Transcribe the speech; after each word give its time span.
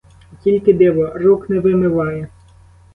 От 0.33 0.39
тільки 0.43 0.73
диво— 0.73 1.11
рук 1.15 1.49
не 1.49 1.59
вимиває. 1.59 2.27